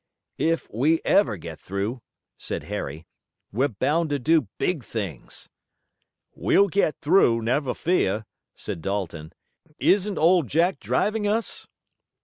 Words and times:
"If 0.39 0.67
we 0.73 0.99
ever 1.05 1.37
get 1.37 1.59
through," 1.59 2.01
said 2.39 2.63
Harry, 2.63 3.05
"we're 3.51 3.67
bound 3.67 4.09
to 4.09 4.17
do 4.17 4.47
big 4.57 4.83
things." 4.83 5.47
"We'll 6.33 6.69
get 6.69 6.95
through, 7.01 7.43
never 7.43 7.75
fear," 7.75 8.25
said 8.55 8.81
Dalton. 8.81 9.31
"Isn't 9.77 10.17
Old 10.17 10.47
Jack 10.47 10.79
driving 10.79 11.27
us?" 11.27 11.67